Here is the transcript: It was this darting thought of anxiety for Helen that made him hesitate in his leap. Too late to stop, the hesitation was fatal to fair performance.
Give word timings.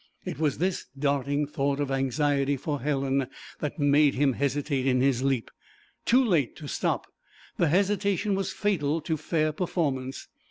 It 0.25 0.39
was 0.39 0.57
this 0.57 0.87
darting 0.97 1.45
thought 1.45 1.79
of 1.79 1.91
anxiety 1.91 2.57
for 2.57 2.81
Helen 2.81 3.27
that 3.59 3.77
made 3.77 4.15
him 4.15 4.33
hesitate 4.33 4.87
in 4.87 4.99
his 4.99 5.21
leap. 5.21 5.51
Too 6.05 6.25
late 6.25 6.55
to 6.55 6.67
stop, 6.67 7.05
the 7.57 7.67
hesitation 7.67 8.33
was 8.33 8.51
fatal 8.51 8.99
to 9.01 9.15
fair 9.15 9.51
performance. 9.53 10.27